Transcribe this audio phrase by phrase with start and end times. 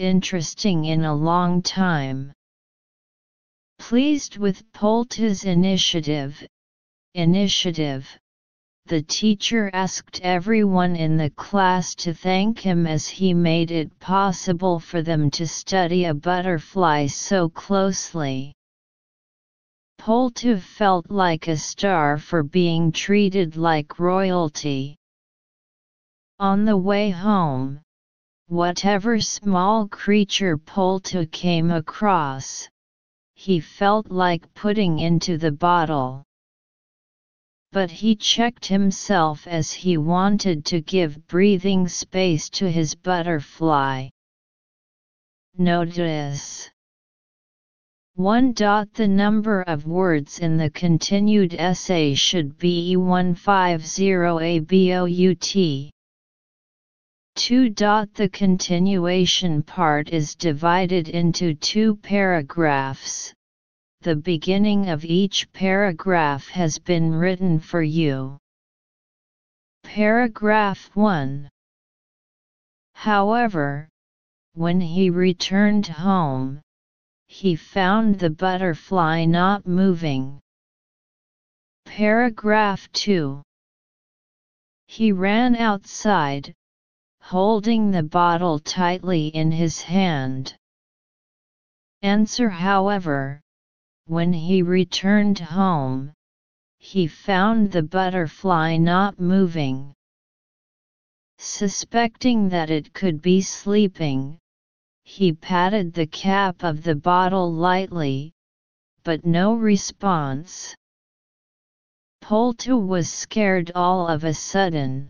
[0.00, 2.32] interesting in a long time.
[3.78, 6.42] Pleased with Polta's initiative,
[7.14, 8.08] initiative,
[8.86, 14.80] the teacher asked everyone in the class to thank him as he made it possible
[14.80, 18.52] for them to study a butterfly so closely.
[19.98, 24.96] Polta felt like a star for being treated like royalty.
[26.40, 27.80] On the way home,
[28.50, 32.68] whatever small creature Polta came across,
[33.34, 36.24] he felt like putting into the bottle
[37.72, 44.08] but he checked himself as he wanted to give breathing space to his butterfly.
[45.56, 46.68] Notice
[48.16, 48.54] 1.
[48.54, 55.90] The number of words in the continued essay should be E150ABOUT.
[57.40, 57.70] 2.
[57.70, 63.32] The continuation part is divided into two paragraphs,
[64.02, 68.36] the beginning of each paragraph has been written for you.
[69.82, 71.48] Paragraph 1
[72.92, 73.88] However,
[74.52, 76.60] when he returned home,
[77.26, 80.40] he found the butterfly not moving.
[81.86, 83.40] Paragraph 2
[84.88, 86.54] He ran outside,
[87.30, 90.52] holding the bottle tightly in his hand.
[92.02, 93.40] Answer However,
[94.06, 96.12] when he returned home,
[96.80, 99.94] he found the butterfly not moving.
[101.38, 104.36] Suspecting that it could be sleeping,
[105.04, 108.32] he patted the cap of the bottle lightly,
[109.04, 110.74] but no response.
[112.20, 115.08] Polta was scared all of a sudden.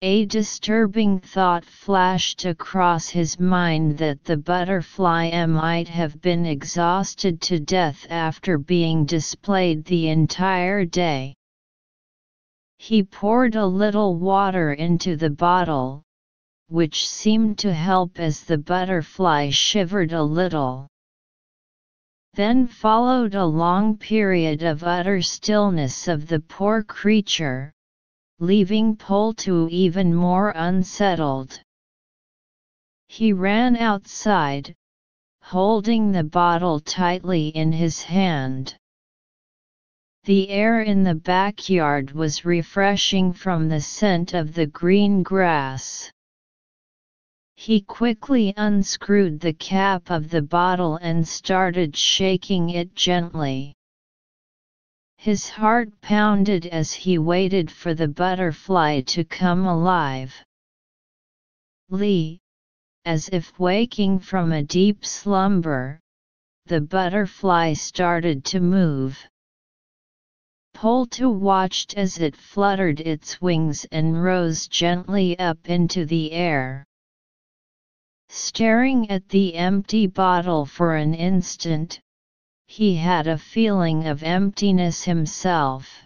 [0.00, 7.58] A disturbing thought flashed across his mind that the butterfly might have been exhausted to
[7.58, 11.34] death after being displayed the entire day.
[12.76, 16.04] He poured a little water into the bottle,
[16.68, 20.86] which seemed to help as the butterfly shivered a little.
[22.34, 27.72] Then followed a long period of utter stillness of the poor creature,
[28.40, 31.60] leaving Polta even more unsettled.
[33.08, 34.74] He ran outside,
[35.42, 38.76] holding the bottle tightly in his hand.
[40.24, 46.12] The air in the backyard was refreshing from the scent of the green grass.
[47.56, 53.74] He quickly unscrewed the cap of the bottle and started shaking it gently.
[55.20, 60.32] His heart pounded as he waited for the butterfly to come alive.
[61.90, 62.38] Lee,
[63.04, 65.98] as if waking from a deep slumber,
[66.66, 69.18] the butterfly started to move.
[70.72, 76.84] Polta watched as it fluttered its wings and rose gently up into the air.
[78.28, 82.00] Staring at the empty bottle for an instant,
[82.68, 86.04] he had a feeling of emptiness himself.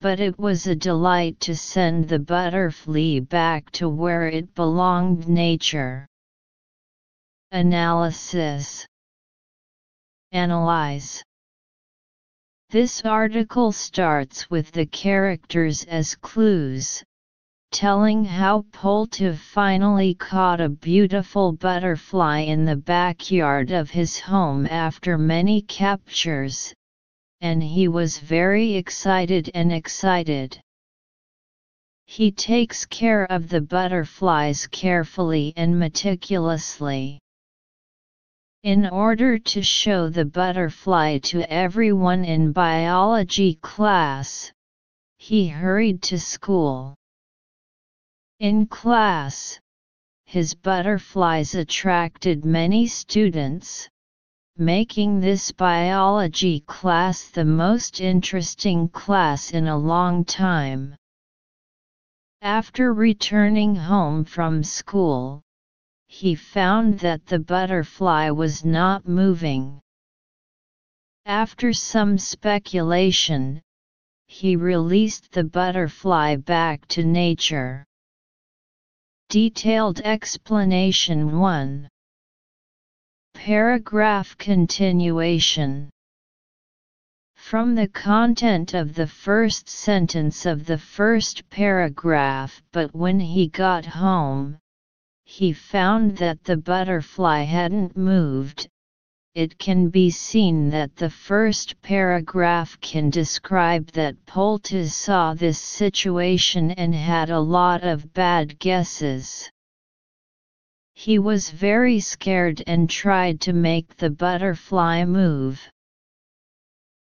[0.00, 6.08] But it was a delight to send the butterfly back to where it belonged nature.
[7.52, 8.84] Analysis
[10.32, 11.22] Analyze
[12.70, 17.04] This article starts with the characters as clues,
[17.74, 25.18] telling how Polta finally caught a beautiful butterfly in the backyard of his home after
[25.18, 26.72] many captures,
[27.40, 30.56] and he was very excited and excited.
[32.06, 37.18] He takes care of the butterflies carefully and meticulously.
[38.62, 44.52] In order to show the butterfly to everyone in biology class,
[45.18, 46.94] he hurried to school.
[48.40, 49.60] In class,
[50.24, 53.88] his butterflies attracted many students,
[54.56, 60.96] making this biology class the most interesting class in a long time.
[62.42, 65.40] After returning home from school,
[66.08, 69.80] he found that the butterfly was not moving.
[71.24, 73.62] After some speculation,
[74.26, 77.84] he released the butterfly back to nature.
[79.34, 81.88] Detailed explanation 1
[83.34, 85.90] Paragraph continuation.
[87.34, 93.84] From the content of the first sentence of the first paragraph But when he got
[93.84, 94.58] home,
[95.24, 98.68] he found that the butterfly hadn't moved,
[99.34, 106.70] it can be seen that the first paragraph can describe that Polta saw this situation
[106.70, 109.50] and had a lot of bad guesses.
[110.94, 115.60] He was very scared and tried to make the butterfly move.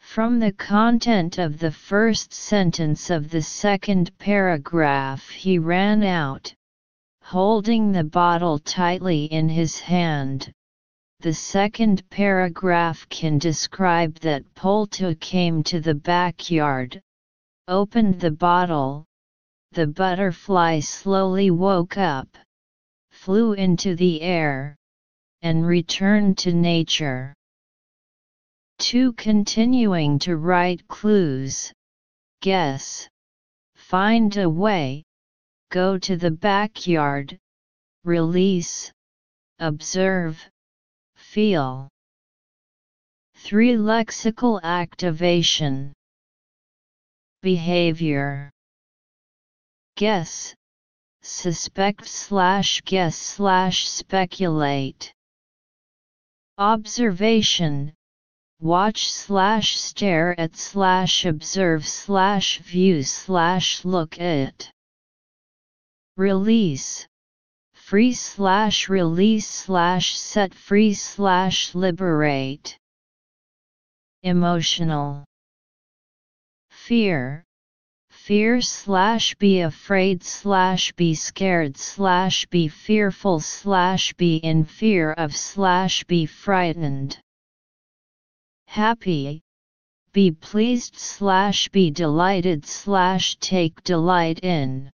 [0.00, 6.52] From the content of the first sentence of the second paragraph he ran out,
[7.22, 10.52] holding the bottle tightly in his hand.
[11.20, 17.02] The second paragraph can describe that Polta came to the backyard,
[17.66, 19.04] opened the bottle,
[19.72, 22.28] the butterfly slowly woke up,
[23.10, 24.76] flew into the air,
[25.42, 27.34] and returned to nature.
[28.78, 29.12] 2.
[29.14, 31.72] Continuing to write clues,
[32.42, 33.08] guess,
[33.74, 35.02] find a way,
[35.70, 37.36] go to the backyard,
[38.04, 38.92] release,
[39.58, 40.48] observe,
[41.38, 41.88] feel.
[43.36, 43.76] 3.
[43.76, 45.92] Lexical activation
[47.42, 48.50] Behavior
[49.94, 50.56] Guess,
[51.22, 55.12] suspect slash guess slash speculate.
[56.58, 57.92] Observation
[58.58, 64.72] watch slash stare at slash observe slash view slash look at.
[66.16, 67.07] Release.
[67.88, 72.76] Free slash release slash set free slash liberate.
[74.22, 75.24] Emotional.
[76.68, 77.46] Fear.
[78.10, 85.34] Fear slash be afraid slash be scared slash be fearful slash be in fear of
[85.34, 87.18] slash be frightened.
[88.66, 89.40] Happy.
[90.12, 94.90] Be pleased slash be delighted slash take delight in.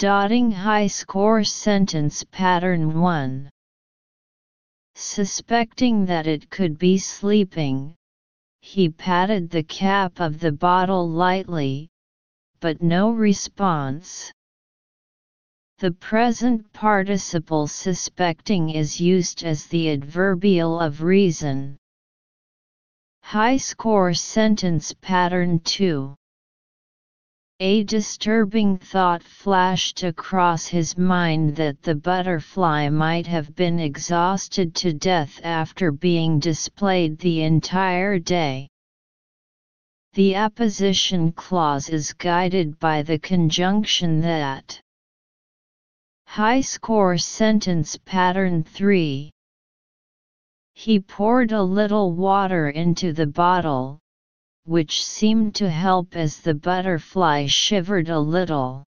[0.00, 3.50] Dotting high score sentence pattern 1.
[4.94, 7.94] Suspecting that it could be sleeping,
[8.62, 11.90] he patted the cap of the bottle lightly,
[12.60, 14.32] but no response.
[15.80, 21.76] The present participle suspecting is used as the adverbial of reason.
[23.22, 26.16] High score sentence pattern 2.
[27.62, 34.94] A disturbing thought flashed across his mind that the butterfly might have been exhausted to
[34.94, 38.66] death after being displayed the entire day.
[40.14, 44.80] The apposition clause is guided by the conjunction that.
[46.24, 49.30] High score sentence pattern 3.
[50.72, 53.98] He poured a little water into the bottle,
[54.64, 58.84] which seemed to help as the butterfly shivered a little.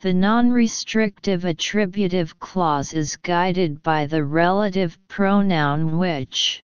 [0.00, 6.62] The non-restrictive attributive clause is guided by the relative pronoun which.